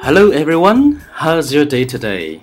[0.00, 2.40] Hello everyone, how's your day today?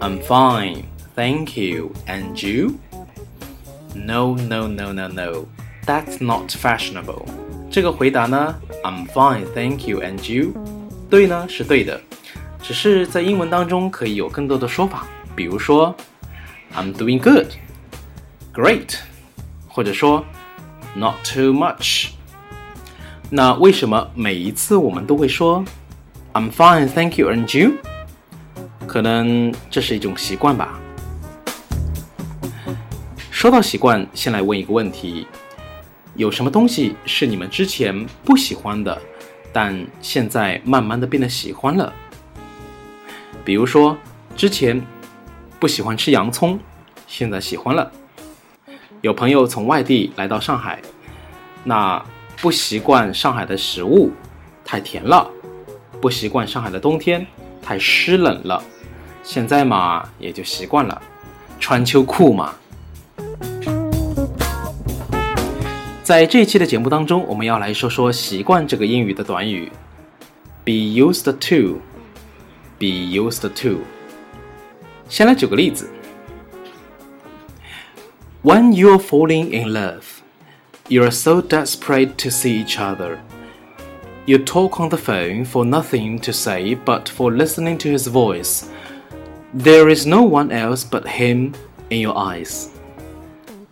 [0.00, 1.94] I'm fine, thank you.
[2.06, 2.78] And you?
[3.94, 5.48] No, no, no, no, no.
[5.86, 7.26] That's not fashionable.
[7.70, 10.00] 这个回答呢，I'm fine, thank you.
[10.00, 10.52] And you?
[11.08, 12.00] 对呢，是对的，
[12.62, 15.94] 只是在英文当中可以有更多的说法，比如说，
[16.74, 17.52] I'm doing good,
[18.52, 18.96] great，
[19.68, 20.24] 或者说，
[20.94, 22.10] not too much。
[23.30, 25.62] 那为什么每一次我们都会说
[26.33, 27.29] ？I'm fine, thank you.
[27.29, 27.73] And you?
[28.87, 30.79] 可能这是一种习惯吧。
[33.29, 35.27] 说到习惯，先来问一个问题：
[36.15, 38.99] 有什么东西是你们之前不喜欢的，
[39.51, 41.91] 但现在慢慢的变得喜欢了？
[43.43, 43.97] 比如说，
[44.35, 44.81] 之前
[45.59, 46.59] 不喜欢吃洋葱，
[47.07, 47.91] 现在喜欢了。
[49.01, 50.81] 有朋友从外地来到上海，
[51.63, 52.01] 那
[52.41, 54.11] 不习惯上海的食物，
[54.63, 55.29] 太甜了。
[56.03, 57.25] 不习惯上海的冬天，
[57.61, 58.61] 太湿冷了。
[59.23, 61.01] 现在嘛，也就习惯了，
[61.61, 62.55] 穿秋裤嘛。
[66.03, 69.71] 在这一期的节目当中，我们要来说说“习惯”这个英语的短语
[70.65, 73.79] ，be used to，be used to。
[75.07, 75.89] 先来举个例子
[78.43, 80.01] ：When you're falling in love,
[80.89, 83.19] you're so desperate to see each other.
[84.25, 88.69] You talk on the phone for nothing to say but for listening to his voice.
[89.53, 91.53] There is no one else but him
[91.89, 92.69] in your eyes.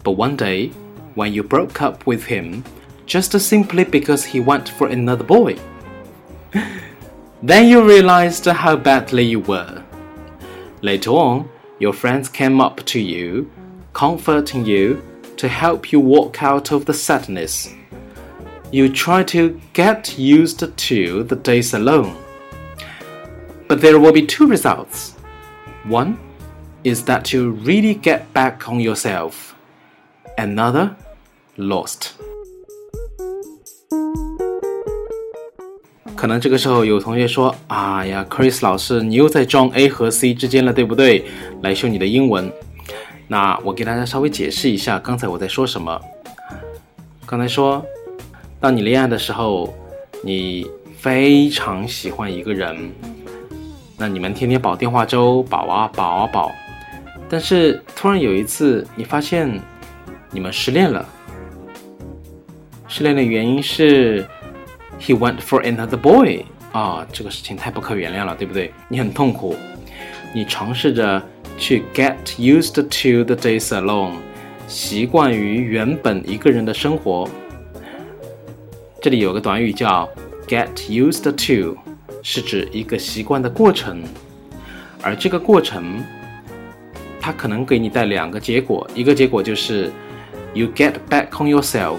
[0.03, 0.67] But one day,
[1.15, 2.65] when you broke up with him,
[3.05, 5.57] just simply because he went for another boy,
[7.41, 9.81] then you realized how badly you were.
[10.81, 11.49] Later on,
[11.79, 13.49] your friends came up to you,
[13.93, 15.01] comforting you
[15.37, 17.73] to help you walk out of the sadness
[18.70, 22.12] you try to get used to the days alone.
[23.68, 25.12] But there will be two results.
[25.88, 26.16] One
[26.84, 29.54] is that you really get back on yourself.
[30.36, 30.90] Another,
[31.56, 32.10] lost.
[36.14, 41.24] 可能这个时候有同学说：“啊呀，Chris 老师，你又在装 A 和 C 之间了，对不对？
[41.62, 42.50] 来秀你的英文。”
[43.28, 46.00] 那我给大家稍微解释一下刚才我在说什么。
[47.26, 47.84] 刚才说
[48.61, 49.73] 当你恋爱的时候，
[50.21, 52.91] 你非常喜欢一个人，
[53.97, 56.51] 那你们天天煲电话粥，煲啊煲啊煲。
[57.27, 59.59] 但是突然有一次，你发现
[60.29, 61.03] 你们失恋了。
[62.87, 64.23] 失恋的原因是
[64.99, 68.71] ，he went for another boy 啊，这个事情太不可原谅了，对不对？
[68.87, 69.55] 你很痛苦，
[70.35, 71.19] 你尝试着
[71.57, 74.11] 去 get used to the days alone，
[74.67, 77.27] 习惯于原本一个人的生活。
[79.01, 80.07] 这里有个短语叫
[80.47, 81.75] get used to，
[82.21, 84.03] 是指一个习惯的过程，
[85.01, 86.03] 而这个过程，
[87.19, 89.91] 它可能给你带两个结果，一个结果就是
[90.53, 91.97] you get back on yourself，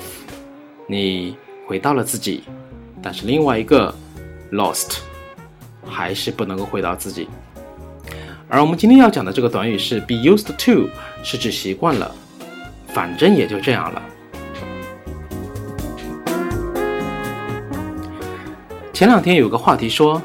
[0.87, 1.37] 你
[1.67, 2.45] 回到了自己，
[3.03, 3.93] 但是另外一个
[4.53, 4.99] lost，
[5.85, 7.27] 还是不能够回到自己。
[8.49, 10.89] 而我们今天要讲的这个短语是 be used to，
[11.25, 12.15] 是指习惯了，
[12.95, 14.01] 反正也就这样了。
[19.02, 20.22] 前两天有个话题说，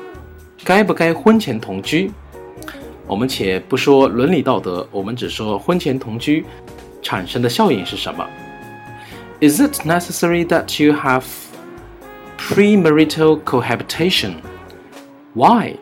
[0.65, 2.11] 该不该婚前同居？
[3.07, 6.45] 我们且不说伦理道德，我们只说婚前同居
[7.03, 8.27] 产生的效应是什么？
[9.41, 11.25] Is it necessary that you have
[12.39, 14.37] premarital cohabitation?
[15.35, 15.77] Why?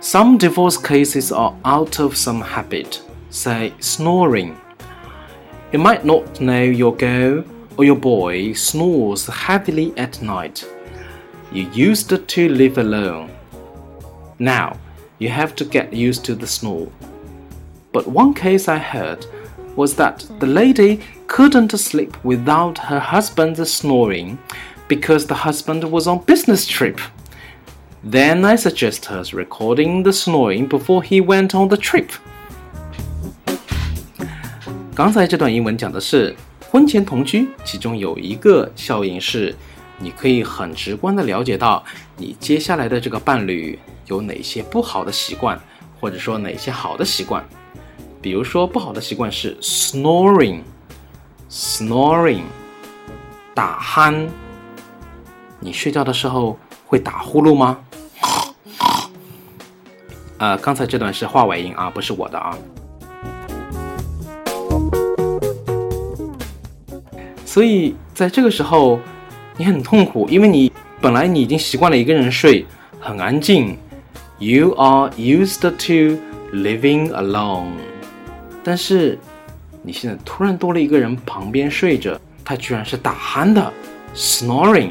[0.00, 4.52] Some divorce cases are out of some habit, say snoring.
[5.72, 7.44] You might not know your girl
[7.76, 10.64] or your boy snores heavily at night
[11.54, 13.30] you used to live alone.
[14.38, 14.76] Now,
[15.18, 16.88] you have to get used to the snore.
[17.92, 19.26] But one case I heard
[19.76, 24.38] was that the lady couldn't sleep without her husband snoring
[24.88, 27.00] because the husband was on business trip.
[28.02, 32.10] Then I suggest her recording the snoring before he went on the trip.
[34.94, 36.34] 刚才这段英文讲的是
[36.70, 39.54] 婚前同居，其中有一个效应是
[39.97, 41.81] 你可以很直观的了解到
[42.17, 45.57] 你接下来的这个伴侣有哪些不好的习惯，
[45.99, 47.47] 或者说哪些好的习惯。
[48.21, 52.41] 比如说，不好的习惯是 snoring，snoring，
[53.53, 54.27] 打鼾。
[55.59, 57.79] 你睡觉的时候会打呼噜吗？
[60.37, 62.57] 呃，刚才这段是话外音啊，不是我的啊。
[67.45, 68.99] 所以在这个时候。
[69.57, 72.65] 你很痛苦，因为你本来你已经习惯了一个人睡，
[72.99, 73.77] 很安静。
[74.37, 76.19] You are used to
[76.53, 77.71] living alone。
[78.63, 79.17] 但是
[79.81, 83.71] 你现在突然多了一个人旁边睡着，他居然是打鼾的
[84.13, 84.89] ，snoring。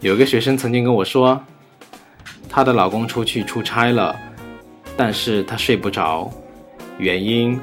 [0.00, 1.38] 有一个学生曾经跟我说，
[2.48, 4.16] 她的老公出去出差了，
[4.96, 6.30] 但是她睡不着，
[6.98, 7.60] 原因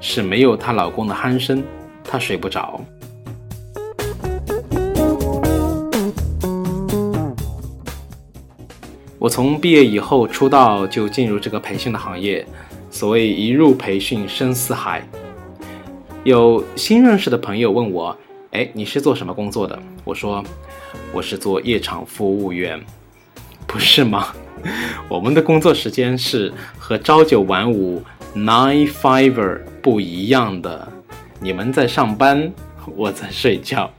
[0.00, 1.62] 是没有她老公的鼾声，
[2.06, 2.80] 他睡不着。
[9.18, 12.46] 我从毕业以后出道就进入这个培训的行业，
[12.90, 15.06] 所谓一入培训深似海。
[16.24, 18.16] 有新认识的朋友问我
[18.52, 20.44] ：“哎，你是做什么工作的？”我说。
[21.12, 22.80] 我是做夜场服务员，
[23.66, 24.28] 不是吗？
[25.08, 28.02] 我们的工作时间是和朝九晚五
[28.34, 30.88] nine five 不一样的。
[31.39, 32.51] 你们在上班，
[32.95, 33.89] 我在睡觉；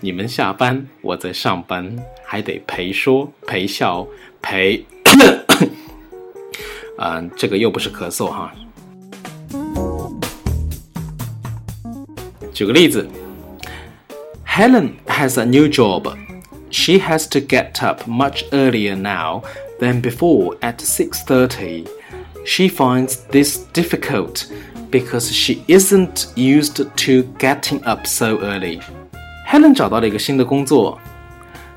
[0.00, 4.06] 你们下班，我在上班，还得陪说陪笑
[4.40, 4.84] 陪。
[6.98, 8.52] 嗯， 这个又不是咳嗽哈。
[12.54, 13.06] 举个例子，
[14.46, 19.42] Helen has a new job。She has to get up much earlier now
[19.78, 21.86] than before at 6:30.
[22.43, 24.45] She finds this difficult
[24.89, 28.81] because she isn't used to getting up so early.
[29.47, 30.99] Helen 找到了一个新的工作，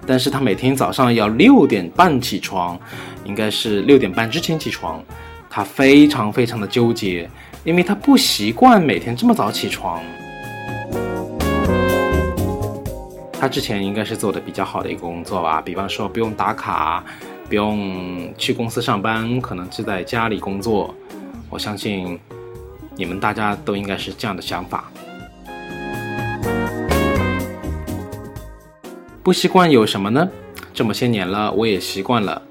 [0.07, 2.79] 但是她每天早上要六点半起床，
[3.25, 5.05] 应该是六点半之前起床。
[5.51, 7.29] 她非常非常的纠结，
[7.63, 10.03] 因为她不习惯每天这么早起床。
[13.39, 17.05] 他之前应该是做的比较好的一个工作吧，比方说不用打卡，
[17.49, 20.95] 不用去公司上班，可能就在家里工作。
[21.51, 22.19] 我相信
[22.97, 24.91] 你们大家都应该是这样的想法。
[29.23, 30.29] 不习惯有什么呢？
[30.73, 32.43] 这么些年了，我也习惯了。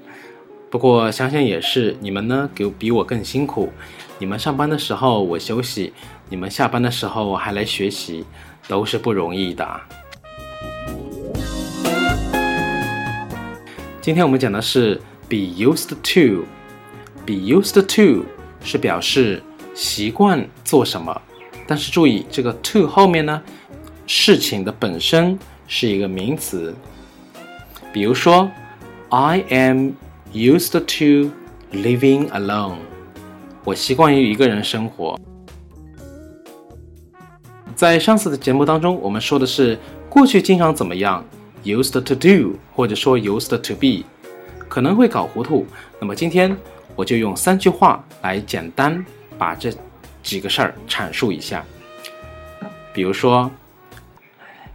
[0.70, 3.70] 不过想想也是，你们呢，给比我更辛苦。
[4.18, 5.92] 你们上班的时候我休息，
[6.28, 8.24] 你们下班的时候我还来学习，
[8.66, 9.80] 都是不容易的。
[14.04, 16.44] 今天我们讲的是 be used to。
[17.24, 18.26] be used to
[18.62, 19.42] 是表示
[19.74, 21.18] 习惯做什么，
[21.66, 23.42] 但是注意这个 to 后面呢，
[24.06, 26.74] 事情的本身是一个名词。
[27.94, 28.50] 比如说
[29.08, 29.92] ，I am
[30.34, 31.30] used to
[31.72, 32.76] living alone。
[33.64, 35.18] 我习惯于一个人生活。
[37.74, 39.78] 在上次的节目当中，我们说的是
[40.10, 41.24] 过去经常怎么样。
[41.64, 44.04] Used to do，或者说 used to be，
[44.68, 45.66] 可能会搞糊涂。
[45.98, 46.54] 那么今天
[46.94, 49.02] 我就用三句话来简单
[49.38, 49.72] 把这
[50.22, 51.64] 几个事儿阐述一下。
[52.92, 53.50] 比如说，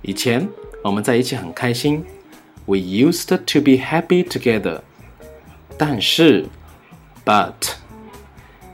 [0.01, 0.49] 以前
[0.83, 2.03] 我们在一起很开心
[2.65, 4.81] ，We used to be happy together。
[5.77, 6.47] 但是
[7.23, 7.53] ，but，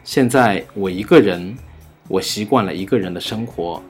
[0.05, 1.57] 现在我一个人，
[2.07, 3.83] 我习惯了一个人的生活。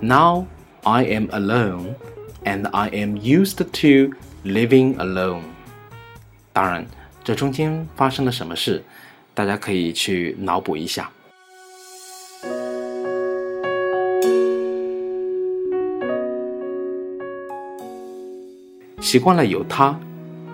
[0.00, 0.46] Now
[0.82, 1.94] I am alone。
[2.44, 5.42] And I am used to living alone。
[6.52, 6.86] 当然，
[7.22, 8.82] 这中间发生了什么事，
[9.34, 11.10] 大家可以去脑补一下。
[19.00, 19.98] 习惯了有他，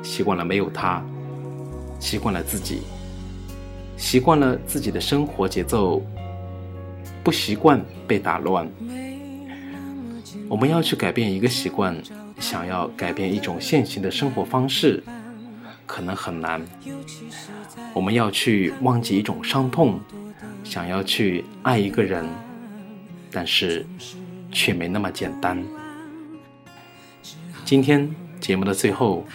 [0.03, 1.03] 习惯了没有他，
[1.99, 2.83] 习惯了自己，
[3.97, 6.03] 习惯了自己的生活节奏，
[7.23, 8.69] 不习惯被打乱。
[10.55, 12.01] 我们要去改变一个习惯，
[12.39, 15.03] 想要改变一种现行的生活方式，
[15.85, 16.65] 可能很难。
[17.93, 19.99] 我们要去忘记一种伤痛，
[20.63, 22.25] 想要去爱一个人，
[23.33, 23.85] 但是
[24.53, 25.61] 却没那么简单。
[27.65, 28.09] 今天
[28.39, 29.27] 节目的最后，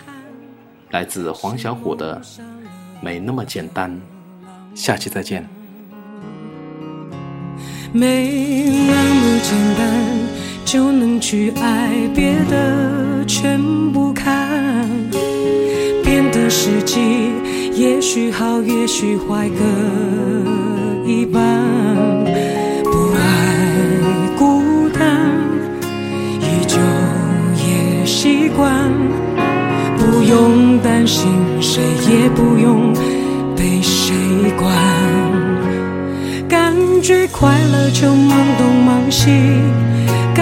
[0.92, 2.22] 来自黄小琥的
[3.02, 3.92] 《没那么简单》，
[4.74, 5.46] 下期再见。
[7.92, 9.99] 没那么简单。
[10.72, 13.60] 就能去爱，别的全
[13.92, 14.48] 不看。
[16.04, 17.00] 变的时机，
[17.74, 21.42] 也许好，也许坏，各一半。
[22.84, 23.58] 不爱
[24.38, 25.02] 孤单，
[26.40, 26.78] 依旧
[27.58, 28.72] 也习惯。
[29.98, 32.94] 不用担心，谁也不用
[33.56, 34.14] 被谁
[34.56, 34.72] 管。
[36.48, 39.32] 感觉快乐就忙东忙西。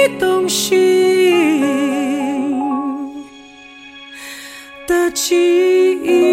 [0.00, 0.78] 你动心
[4.86, 5.36] 的记
[6.02, 6.29] 忆。